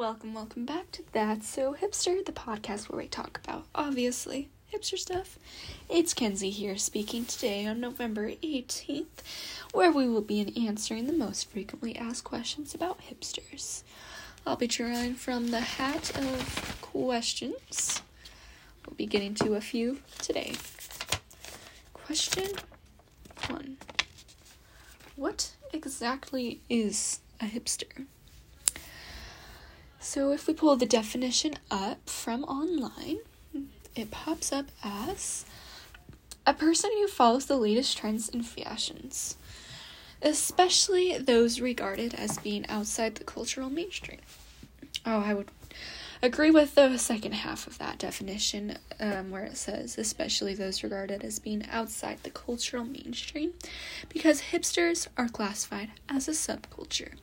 [0.00, 4.96] Welcome, welcome back to That So Hipster, the podcast where we talk about, obviously, hipster
[4.96, 5.38] stuff.
[5.90, 9.04] It's Kenzie here speaking today on November 18th,
[9.74, 13.82] where we will be answering the most frequently asked questions about hipsters.
[14.46, 18.00] I'll be drawing from the hat of questions.
[18.86, 20.54] We'll be getting to a few today.
[21.92, 22.48] Question
[23.50, 23.76] one
[25.14, 28.06] What exactly is a hipster?
[30.02, 33.18] So, if we pull the definition up from online,
[33.94, 35.44] it pops up as
[36.46, 39.36] a person who follows the latest trends and fashions,
[40.22, 44.20] especially those regarded as being outside the cultural mainstream.
[45.04, 45.48] Oh, I would
[46.22, 51.24] agree with the second half of that definition, um, where it says, especially those regarded
[51.24, 53.54] as being outside the cultural mainstream,
[54.08, 57.14] because hipsters are classified as a subculture.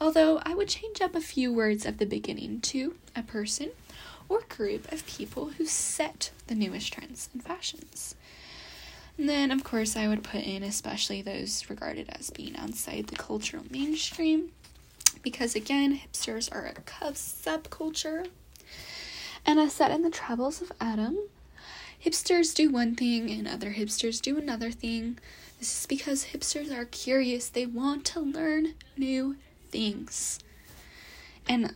[0.00, 3.70] Although I would change up a few words at the beginning to a person
[4.28, 8.14] or group of people who set the newest trends and fashions.
[9.16, 13.16] And then, of course, I would put in especially those regarded as being outside the
[13.16, 14.52] cultural mainstream,
[15.22, 16.72] because again, hipsters are a
[17.12, 18.28] subculture.
[19.44, 21.18] And as said in the Travels of Adam,
[22.04, 25.18] hipsters do one thing and other hipsters do another thing.
[25.58, 29.36] This is because hipsters are curious, they want to learn new
[29.70, 30.38] things.
[31.48, 31.74] And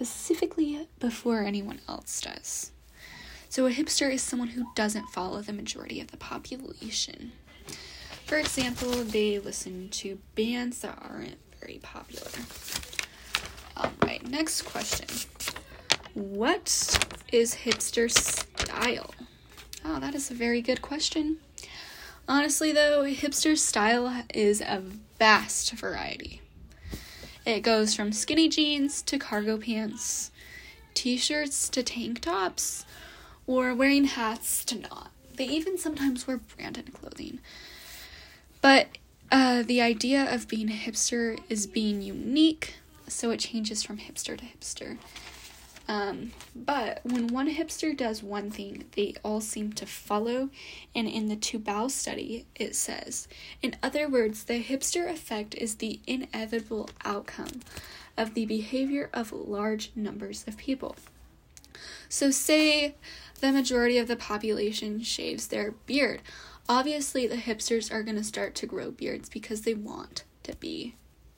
[0.00, 2.72] specifically before anyone else does.
[3.50, 7.32] So, a hipster is someone who doesn't follow the majority of the population.
[8.24, 11.36] For example, they listen to bands that aren't
[11.70, 12.30] very popular.
[13.76, 15.06] Alright, next question.
[16.14, 16.98] What
[17.32, 19.14] is hipster style?
[19.84, 21.36] Oh, that is a very good question.
[22.26, 24.82] Honestly, though, hipster style is a
[25.18, 26.40] vast variety.
[27.46, 30.32] It goes from skinny jeans to cargo pants,
[30.94, 32.84] t shirts to tank tops,
[33.46, 35.12] or wearing hats to not.
[35.34, 37.38] They even sometimes wear branded clothing.
[38.60, 38.88] But
[39.30, 42.74] uh, the idea of being a hipster is being unique,
[43.06, 44.98] so it changes from hipster to hipster.
[45.90, 50.50] Um, but when one hipster does one thing, they all seem to follow.
[50.94, 53.26] And in the Touboul study, it says,
[53.60, 57.62] in other words, the hipster effect is the inevitable outcome
[58.16, 60.94] of the behavior of large numbers of people.
[62.08, 62.94] So, say
[63.40, 66.20] the majority of the population shaves their beard.
[66.68, 70.94] Obviously, the hipsters are going to start to grow beards because they want to be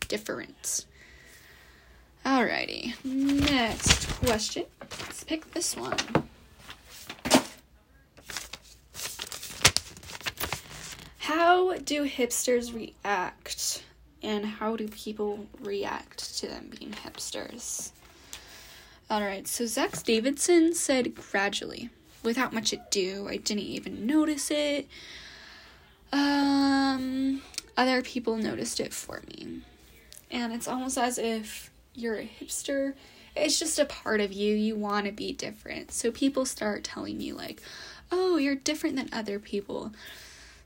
[0.08, 0.86] different.
[2.24, 4.64] Alrighty, next question.
[4.80, 5.96] Let's pick this one.
[11.18, 13.84] How do hipsters react?
[14.22, 17.90] And how do people react to them being hipsters?
[19.10, 21.90] Alright, so Zach Davidson said gradually,
[22.22, 23.26] without much ado.
[23.28, 24.88] I didn't even notice it.
[26.12, 27.42] Um,
[27.76, 29.62] other people noticed it for me.
[30.30, 32.94] And it's almost as if you're a hipster.
[33.34, 34.54] It's just a part of you.
[34.54, 35.92] You want to be different.
[35.92, 37.62] So people start telling you, like,
[38.10, 39.92] oh, you're different than other people.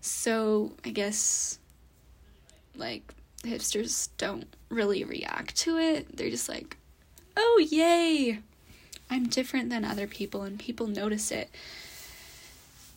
[0.00, 1.58] So I guess,
[2.76, 6.16] like, hipsters don't really react to it.
[6.16, 6.76] They're just like,
[7.36, 8.40] oh, yay,
[9.10, 11.50] I'm different than other people, and people notice it.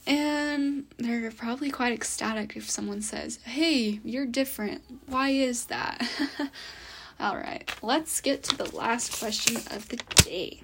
[0.08, 4.82] And they're probably quite ecstatic if someone says, hey, you're different.
[5.06, 6.08] Why is that?
[7.20, 10.62] All right, let's get to the last question of the day.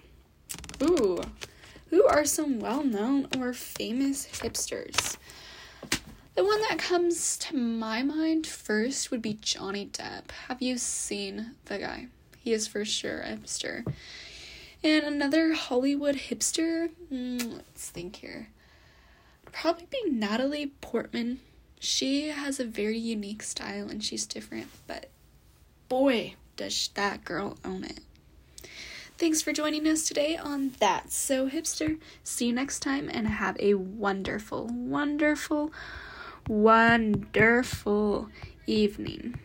[0.82, 1.22] Ooh,
[1.90, 5.18] who are some well known or famous hipsters?
[6.36, 10.32] The one that comes to my mind first would be Johnny Depp.
[10.48, 12.08] Have you seen the guy?
[12.40, 13.86] He is for sure a hipster.
[14.86, 18.50] And another Hollywood hipster, mm, let's think here.
[19.52, 21.40] Probably be Natalie Portman.
[21.80, 25.10] She has a very unique style and she's different, but
[25.90, 28.02] boy, does that girl own it.
[29.18, 31.98] Thanks for joining us today on That's So Hipster.
[32.24, 35.72] See you next time and have a wonderful, wonderful,
[36.48, 38.30] wonderful
[38.68, 39.40] evening.